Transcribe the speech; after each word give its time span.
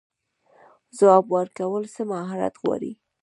ځواب 0.97 1.25
ورکول 1.35 1.83
څه 1.93 2.01
مهارت 2.11 2.55
غواړي؟ 2.61 2.91